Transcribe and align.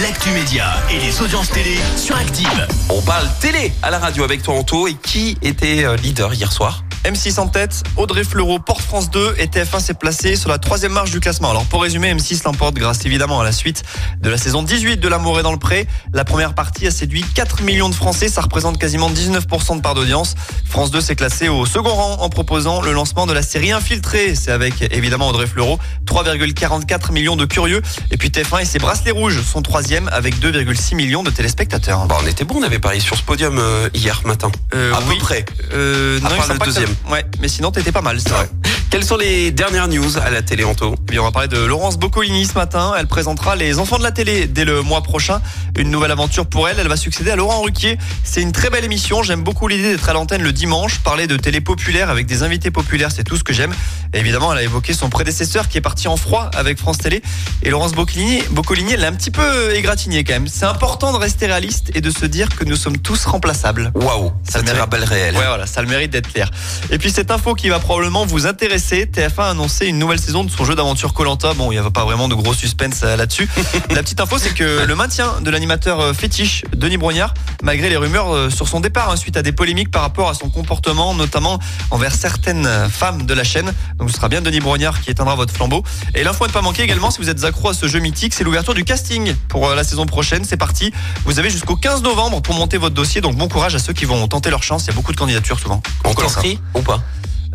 l'actu 0.00 0.30
média 0.30 0.74
et 0.90 0.98
les 0.98 1.20
audiences 1.20 1.50
télé 1.50 1.78
sur 1.96 2.16
Active. 2.16 2.66
On 2.88 3.00
parle 3.02 3.26
télé 3.40 3.72
à 3.82 3.90
la 3.90 3.98
radio 3.98 4.24
avec 4.24 4.42
toi 4.42 4.54
Anto. 4.54 4.86
Et 4.86 4.94
qui 4.94 5.36
était 5.42 5.84
euh, 5.84 5.96
leader 5.96 6.34
hier 6.34 6.52
soir? 6.52 6.84
M6 7.04 7.40
en 7.40 7.48
tête, 7.48 7.82
Audrey 7.96 8.22
Fleurot 8.22 8.60
porte 8.60 8.80
France 8.82 9.10
2 9.10 9.34
et 9.38 9.46
TF1 9.46 9.80
s'est 9.80 9.94
placé 9.94 10.36
sur 10.36 10.48
la 10.48 10.58
troisième 10.58 10.92
marche 10.92 11.10
du 11.10 11.18
classement. 11.18 11.50
Alors 11.50 11.64
pour 11.64 11.82
résumer, 11.82 12.14
M6 12.14 12.44
l'emporte 12.44 12.74
grâce 12.74 13.04
évidemment 13.04 13.40
à 13.40 13.44
la 13.44 13.50
suite 13.50 13.82
de 14.20 14.30
la 14.30 14.38
saison 14.38 14.62
18 14.62 14.98
de 14.98 15.08
L'amour 15.08 15.40
est 15.40 15.42
dans 15.42 15.50
le 15.50 15.58
pré. 15.58 15.88
La 16.12 16.24
première 16.24 16.54
partie 16.54 16.86
a 16.86 16.92
séduit 16.92 17.24
4 17.34 17.62
millions 17.62 17.88
de 17.88 17.94
Français, 17.94 18.28
ça 18.28 18.40
représente 18.40 18.78
quasiment 18.78 19.10
19% 19.10 19.76
de 19.76 19.80
part 19.80 19.94
d'audience. 19.94 20.36
France 20.68 20.92
2 20.92 21.00
s'est 21.00 21.16
classé 21.16 21.48
au 21.48 21.66
second 21.66 21.90
rang 21.90 22.18
en 22.20 22.28
proposant 22.28 22.80
le 22.80 22.92
lancement 22.92 23.26
de 23.26 23.32
la 23.32 23.42
série 23.42 23.72
Infiltré. 23.72 24.36
C'est 24.36 24.52
avec 24.52 24.82
évidemment 24.92 25.28
Audrey 25.28 25.48
Fleurot, 25.48 25.80
3,44 26.06 27.12
millions 27.12 27.34
de 27.36 27.46
curieux. 27.46 27.82
Et 28.12 28.16
puis 28.16 28.28
TF1 28.28 28.62
et 28.62 28.64
ses 28.64 28.78
bracelets 28.78 29.10
rouges 29.10 29.40
sont 29.42 29.60
troisième 29.60 30.08
avec 30.12 30.38
2,6 30.38 30.94
millions 30.94 31.24
de 31.24 31.30
téléspectateurs. 31.30 32.06
Bon, 32.06 32.14
on 32.22 32.26
était 32.28 32.44
bon, 32.44 32.60
on 32.60 32.62
avait 32.62 32.78
parié 32.78 33.00
sur 33.00 33.16
ce 33.16 33.22
podium 33.24 33.58
euh, 33.58 33.88
hier 33.92 34.22
matin. 34.24 34.52
Euh, 34.74 34.94
à 34.94 35.00
oui. 35.08 35.16
peu 35.16 35.20
près. 35.20 35.44
Euh, 35.72 36.20
À 36.24 36.30
non, 36.30 36.36
part 36.36 36.52
le 36.52 36.58
deuxième. 36.64 36.91
Ouais, 37.10 37.24
mais 37.40 37.48
sinon 37.48 37.70
t'étais 37.70 37.92
pas 37.92 38.02
mal, 38.02 38.20
c'est 38.20 38.30
vrai. 38.30 38.48
Quelles 38.92 39.06
sont 39.06 39.16
les 39.16 39.52
dernières 39.52 39.88
news 39.88 40.18
à 40.18 40.28
la 40.28 40.42
télé 40.42 40.64
Anto? 40.64 40.94
Eh 41.08 41.12
bien, 41.12 41.22
on 41.22 41.24
va 41.24 41.30
parler 41.30 41.48
de 41.48 41.56
Laurence 41.56 41.96
Boccolini 41.96 42.44
ce 42.44 42.52
matin. 42.52 42.92
Elle 42.98 43.06
présentera 43.06 43.56
Les 43.56 43.78
Enfants 43.78 43.96
de 43.96 44.02
la 44.02 44.12
télé 44.12 44.46
dès 44.46 44.66
le 44.66 44.82
mois 44.82 45.02
prochain. 45.02 45.40
Une 45.78 45.90
nouvelle 45.90 46.10
aventure 46.10 46.44
pour 46.44 46.68
elle. 46.68 46.78
Elle 46.78 46.88
va 46.88 46.98
succéder 46.98 47.30
à 47.30 47.36
Laurent 47.36 47.62
Ruquier. 47.62 47.96
C'est 48.22 48.42
une 48.42 48.52
très 48.52 48.68
belle 48.68 48.84
émission. 48.84 49.22
J'aime 49.22 49.42
beaucoup 49.42 49.66
l'idée 49.66 49.92
d'être 49.92 50.10
à 50.10 50.12
l'antenne 50.12 50.42
le 50.42 50.52
dimanche, 50.52 50.98
parler 50.98 51.26
de 51.26 51.38
télé 51.38 51.62
populaire 51.62 52.10
avec 52.10 52.26
des 52.26 52.42
invités 52.42 52.70
populaires. 52.70 53.10
C'est 53.10 53.24
tout 53.24 53.38
ce 53.38 53.44
que 53.44 53.54
j'aime. 53.54 53.72
Évidemment, 54.12 54.52
elle 54.52 54.58
a 54.58 54.62
évoqué 54.62 54.92
son 54.92 55.08
prédécesseur 55.08 55.68
qui 55.68 55.78
est 55.78 55.80
parti 55.80 56.06
en 56.06 56.18
froid 56.18 56.50
avec 56.54 56.76
France 56.76 56.98
Télé. 56.98 57.22
Et 57.62 57.70
Laurence 57.70 57.92
Boccolini, 57.92 58.42
Boccolini 58.50 58.92
elle 58.92 59.00
l'a 59.00 59.08
un 59.08 59.14
petit 59.14 59.30
peu 59.30 59.74
égratigné 59.74 60.22
quand 60.22 60.34
même. 60.34 60.48
C'est 60.48 60.66
important 60.66 61.14
de 61.14 61.16
rester 61.16 61.46
réaliste 61.46 61.92
et 61.94 62.02
de 62.02 62.10
se 62.10 62.26
dire 62.26 62.54
que 62.54 62.64
nous 62.64 62.76
sommes 62.76 62.98
tous 62.98 63.24
remplaçables. 63.24 63.90
Waouh, 63.94 64.32
ça 64.46 64.58
le 64.58 64.66
te 64.66 64.70
mérite. 64.74 65.08
réel. 65.08 65.34
Ouais, 65.34 65.46
voilà, 65.46 65.66
ça 65.66 65.80
a 65.80 65.82
le 65.82 65.88
mérite 65.88 66.10
d'être 66.10 66.30
clair. 66.30 66.50
Et 66.90 66.98
puis 66.98 67.10
cette 67.10 67.30
info 67.30 67.54
qui 67.54 67.70
va 67.70 67.78
probablement 67.78 68.26
vous 68.26 68.46
intéresser, 68.46 68.81
TF1 68.90 69.38
a 69.38 69.50
annoncé 69.50 69.86
une 69.86 69.98
nouvelle 69.98 70.18
saison 70.18 70.44
de 70.44 70.50
son 70.50 70.64
jeu 70.64 70.74
d'aventure 70.74 71.14
Colanta. 71.14 71.54
Bon, 71.54 71.70
il 71.70 71.78
n'y 71.78 71.86
a 71.86 71.90
pas 71.90 72.04
vraiment 72.04 72.28
de 72.28 72.34
gros 72.34 72.52
suspense 72.52 73.00
euh, 73.04 73.16
là-dessus. 73.16 73.48
La 73.90 74.02
petite 74.02 74.20
info, 74.20 74.38
c'est 74.38 74.52
que 74.52 74.84
le 74.84 74.94
maintien 74.94 75.40
de 75.40 75.50
l'animateur 75.50 76.00
euh, 76.00 76.12
fétiche 76.12 76.64
Denis 76.76 76.96
Brognard, 76.96 77.32
malgré 77.62 77.88
les 77.88 77.96
rumeurs 77.96 78.34
euh, 78.34 78.50
sur 78.50 78.68
son 78.68 78.80
départ 78.80 79.10
hein, 79.10 79.16
suite 79.16 79.36
à 79.36 79.42
des 79.42 79.52
polémiques 79.52 79.90
par 79.90 80.02
rapport 80.02 80.28
à 80.28 80.34
son 80.34 80.50
comportement, 80.50 81.14
notamment 81.14 81.58
envers 81.90 82.14
certaines 82.14 82.68
femmes 82.90 83.24
de 83.24 83.34
la 83.34 83.44
chaîne. 83.44 83.72
Donc 83.98 84.10
ce 84.10 84.16
sera 84.16 84.28
bien 84.28 84.42
Denis 84.42 84.60
Brognard 84.60 85.00
qui 85.00 85.10
éteindra 85.10 85.36
votre 85.36 85.54
flambeau. 85.54 85.84
Et 86.14 86.24
l'info 86.24 86.44
à 86.44 86.48
ne 86.48 86.52
pas 86.52 86.62
manquer 86.62 86.82
également, 86.82 87.10
si 87.10 87.20
vous 87.20 87.30
êtes 87.30 87.44
accro 87.44 87.68
à 87.68 87.74
ce 87.74 87.86
jeu 87.86 88.00
mythique, 88.00 88.34
c'est 88.34 88.44
l'ouverture 88.44 88.74
du 88.74 88.84
casting 88.84 89.34
pour 89.48 89.70
la 89.70 89.84
saison 89.84 90.06
prochaine. 90.06 90.44
C'est 90.44 90.56
parti. 90.56 90.92
Vous 91.24 91.38
avez 91.38 91.50
jusqu'au 91.50 91.76
15 91.76 92.02
novembre 92.02 92.42
pour 92.42 92.54
monter 92.54 92.78
votre 92.78 92.94
dossier. 92.94 93.20
Donc 93.20 93.36
bon 93.36 93.48
courage 93.48 93.74
à 93.76 93.78
ceux 93.78 93.92
qui 93.92 94.04
vont 94.04 94.26
tenter 94.26 94.50
leur 94.50 94.64
chance. 94.64 94.84
Il 94.84 94.88
y 94.88 94.90
a 94.90 94.94
beaucoup 94.94 95.12
de 95.12 95.18
candidatures 95.18 95.60
souvent. 95.60 95.80
On 96.04 96.14
t'inscrit 96.14 96.58
ou 96.74 96.82
pas 96.82 97.00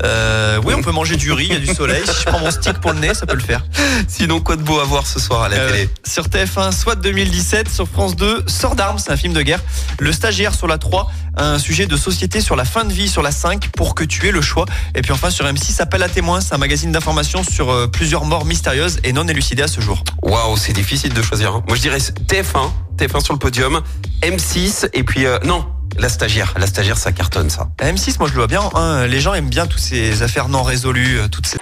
Euh, 0.04 0.60
oui, 0.64 0.74
on 0.78 0.82
peut 0.82 0.92
manger 0.92 1.16
du 1.16 1.32
riz, 1.32 1.48
il 1.50 1.54
y 1.54 1.56
a 1.56 1.60
du 1.60 1.68
soleil. 1.74 2.04
Si 2.06 2.22
je 2.22 2.26
prends 2.26 2.40
mon 2.40 2.52
stick 2.52 2.80
pour 2.80 2.94
le 2.94 3.00
nez, 3.00 3.14
ça 3.14 3.26
peut 3.26 3.36
le 3.36 3.42
faire. 3.44 3.66
Sinon, 4.08 4.40
quoi 4.42 4.56
de 4.56 4.62
beau 4.62 4.80
à 4.80 4.84
voir 4.84 5.08
ce 5.08 5.20
soir 5.20 5.44
à 5.44 5.50
la 5.50 5.58
Euh, 5.58 5.72
télé 5.72 5.90
sur 6.08 6.26
TF1, 6.28 6.72
SWAT 6.72 6.96
2017, 6.98 7.70
sur 7.70 7.88
France 7.88 8.16
2, 8.16 8.44
Sort 8.48 8.76
d'armes, 8.76 9.00
c'est 9.00 9.12
un 9.12 9.18
film 9.18 9.34
de 9.34 9.42
guerre. 9.42 9.60
Le 10.00 10.12
stagiaire 10.12 10.54
sur 10.54 10.68
la 10.68 10.78
3, 10.78 11.10
un 11.36 11.58
sujet 11.60 11.88
de 11.88 11.98
société 11.98 12.42
sur 12.42 12.56
la 12.56 12.66
fin 12.66 12.86
de 12.86 12.94
vie 12.94 13.08
sur 13.10 13.22
la 13.24 13.32
5, 13.32 13.70
pour 13.72 13.96
que 13.96 14.04
tu 14.04 14.28
aies 14.28 14.32
le 14.32 14.42
choix. 14.42 14.66
Et 14.96 15.02
puis 15.02 15.12
enfin 15.12 15.30
sur 15.32 15.46
M6, 15.46 15.82
Appel 15.82 16.04
à 16.04 16.10
témoins, 16.10 16.42
c'est 16.42 16.54
un 16.54 16.58
magazine 16.60 16.92
d'information 16.92 17.44
sur 17.44 17.72
euh, 17.72 17.88
plusieurs 17.88 18.26
morts 18.26 18.46
mystérieuses 18.46 19.00
et 19.04 19.14
non 19.14 19.28
élucidées 19.28 19.64
à 19.64 19.68
ce 19.68 19.82
jour. 19.82 20.04
Waouh, 20.22 20.58
c'est 20.58 20.74
difficile 20.74 21.14
de 21.14 21.22
choisir. 21.22 21.54
hein. 21.56 21.64
Moi, 21.68 21.76
je 21.76 21.82
dirais 21.82 21.98
TF1, 21.98 22.70
TF1 22.98 23.24
sur 23.24 23.34
le 23.34 23.40
podium, 23.40 23.82
M6 24.22 24.90
et 24.94 25.04
puis 25.04 25.26
euh, 25.26 25.40
non, 25.44 25.66
la 25.98 26.10
stagiaire. 26.10 26.54
La 26.58 26.68
stagiaire, 26.68 26.98
ça 26.98 27.12
cartonne 27.12 27.50
ça. 27.50 27.70
À 27.80 27.92
M6, 27.92 28.18
moi 28.20 28.28
je 28.28 28.34
le 28.34 28.40
vois 28.40 28.48
bien, 28.48 28.62
hein, 28.76 29.06
les 29.08 29.20
gens 29.20 29.34
aiment 29.34 29.50
bien 29.50 29.68
toutes 29.68 29.82
ces 29.82 30.24
affaires 30.24 30.50
non 30.50 30.64
résolues, 30.64 31.20
euh, 31.20 31.28
toutes 31.28 31.48
ces... 31.48 31.58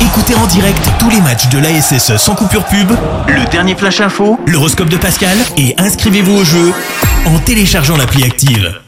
Écoutez 0.00 0.34
en 0.34 0.46
direct 0.46 0.90
tous 0.98 1.10
les 1.10 1.20
matchs 1.20 1.48
de 1.48 1.58
l'ASSE 1.58 2.16
sans 2.16 2.34
coupure 2.34 2.64
pub, 2.64 2.90
le 3.26 3.50
dernier 3.50 3.74
flash 3.74 4.00
info, 4.00 4.38
l'horoscope 4.46 4.88
de 4.88 4.96
Pascal 4.96 5.36
et 5.56 5.74
inscrivez-vous 5.78 6.36
au 6.36 6.44
jeu 6.44 6.72
en 7.26 7.38
téléchargeant 7.40 7.96
l'appli 7.96 8.24
Active. 8.24 8.87